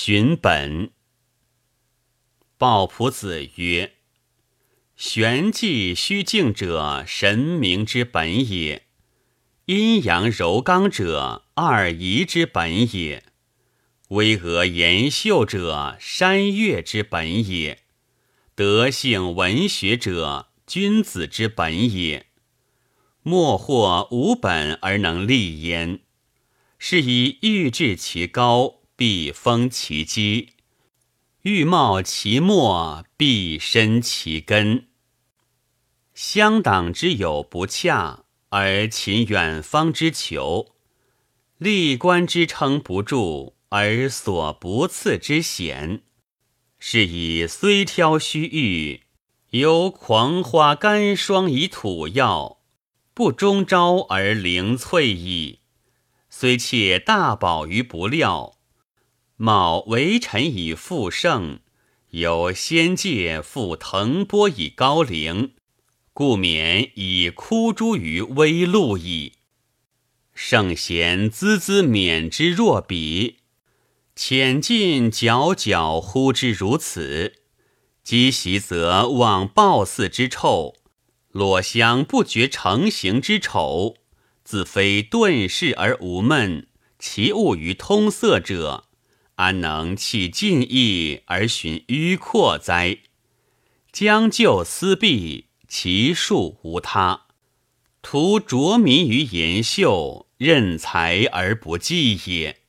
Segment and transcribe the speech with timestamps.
[0.00, 0.92] 寻本。
[2.56, 3.94] 鲍仆子曰
[4.94, 8.82] ：“玄纪虚静者，神明之本也；
[9.64, 13.24] 阴阳柔刚者，二仪之本也；
[14.10, 17.78] 巍峨延秀者，山岳之本也；
[18.54, 22.26] 德性文学者，君子之本也。
[23.24, 25.98] 莫或无本而能立焉，
[26.78, 30.54] 是以欲治其高。”必封其基，
[31.42, 34.88] 欲茂其末，必深其根。
[36.14, 40.72] 乡党之友不洽，而勤远方之求；
[41.58, 46.02] 历官之称不住，而所不次之险。
[46.80, 49.04] 是以虽挑虚玉，
[49.50, 52.58] 犹狂花干霜以土药，
[53.14, 55.60] 不终朝而灵翠矣。
[56.28, 58.57] 虽窃大宝于不料。
[59.40, 61.60] 卯为臣以复圣，
[62.10, 65.52] 有仙界复腾波以高陵，
[66.12, 69.34] 故免以枯诸于微露矣。
[70.34, 73.36] 圣贤孜孜免之若彼，
[74.16, 77.34] 浅近皎皎呼之如此。
[78.02, 80.74] 积习则忘暴肆之臭，
[81.30, 83.94] 裸香不觉成形之丑。
[84.42, 86.66] 自非遁世而无闷，
[86.98, 88.87] 其物于通色者。
[89.38, 92.98] 安能弃近意而寻迂阔哉？
[93.92, 97.26] 将就思弊，其术无他。
[98.02, 102.62] 徒着迷于言秀，任才而不计也。